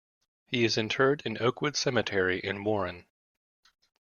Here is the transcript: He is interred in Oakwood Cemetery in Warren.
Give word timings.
He 0.47 0.63
is 0.65 0.79
interred 0.79 1.21
in 1.25 1.39
Oakwood 1.39 1.77
Cemetery 1.77 2.39
in 2.39 2.63
Warren. 2.63 3.05